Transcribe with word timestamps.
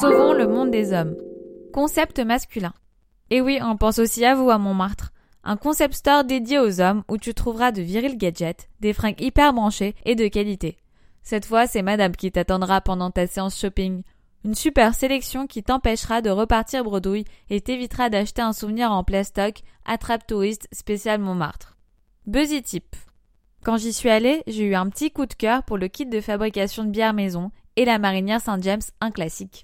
Sauvons 0.00 0.32
le 0.32 0.46
monde 0.46 0.70
des 0.70 0.92
hommes. 0.92 1.16
Concept 1.72 2.20
masculin. 2.20 2.72
Et 3.30 3.40
oui, 3.40 3.58
on 3.60 3.76
pense 3.76 3.98
aussi 3.98 4.24
à 4.24 4.36
vous 4.36 4.48
à 4.48 4.56
Montmartre. 4.56 5.10
Un 5.42 5.56
concept 5.56 5.94
store 5.94 6.22
dédié 6.22 6.60
aux 6.60 6.80
hommes 6.80 7.02
où 7.08 7.18
tu 7.18 7.34
trouveras 7.34 7.72
de 7.72 7.82
virils 7.82 8.16
gadgets, 8.16 8.68
des 8.78 8.92
fringues 8.92 9.20
hyper 9.20 9.52
branchées 9.52 9.96
et 10.04 10.14
de 10.14 10.28
qualité. 10.28 10.76
Cette 11.24 11.46
fois, 11.46 11.66
c'est 11.66 11.82
madame 11.82 12.14
qui 12.14 12.30
t'attendra 12.30 12.80
pendant 12.80 13.10
ta 13.10 13.26
séance 13.26 13.58
shopping. 13.58 14.04
Une 14.44 14.54
super 14.54 14.94
sélection 14.94 15.48
qui 15.48 15.64
t'empêchera 15.64 16.22
de 16.22 16.30
repartir 16.30 16.84
bredouille 16.84 17.24
et 17.50 17.60
t'évitera 17.60 18.08
d'acheter 18.08 18.42
un 18.42 18.52
souvenir 18.52 18.92
en 18.92 19.02
plastoc 19.02 19.62
attrape 19.84 20.28
touriste 20.28 20.68
spécial 20.70 21.20
Montmartre. 21.20 21.76
Buzzy 22.24 22.62
Tip. 22.62 22.94
Quand 23.64 23.78
j'y 23.78 23.92
suis 23.92 24.10
allée, 24.10 24.44
j'ai 24.46 24.62
eu 24.62 24.76
un 24.76 24.88
petit 24.90 25.10
coup 25.10 25.26
de 25.26 25.34
cœur 25.34 25.64
pour 25.64 25.76
le 25.76 25.88
kit 25.88 26.06
de 26.06 26.20
fabrication 26.20 26.84
de 26.84 26.90
bière 26.90 27.14
maison 27.14 27.50
et 27.74 27.84
la 27.84 27.98
marinière 27.98 28.40
Saint-James, 28.40 28.82
un 29.00 29.10
classique. 29.10 29.56